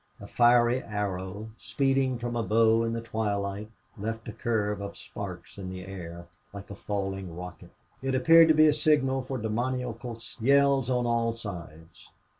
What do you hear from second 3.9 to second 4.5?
left a